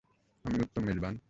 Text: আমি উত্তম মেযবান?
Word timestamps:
আমি 0.45 0.57
উত্তম 0.61 0.83
মেযবান? 0.85 1.15